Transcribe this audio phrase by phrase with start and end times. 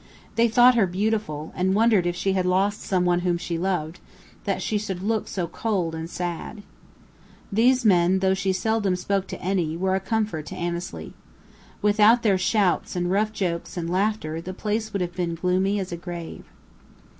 [0.33, 3.99] They thought her beautiful, and wondered if she had lost someone whom she loved,
[4.45, 6.63] that she should look so cold and sad.
[7.51, 11.13] These men, though she seldom spoke to any, were a comfort to Annesley.
[11.83, 15.91] Without their shouts and rough jokes and laughter the place would have been gloomy as
[15.91, 16.45] a grave.